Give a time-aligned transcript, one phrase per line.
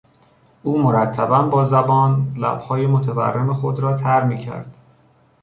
[0.63, 4.77] او مرتبا با زبان لبهای متورم خود را تر میکرد.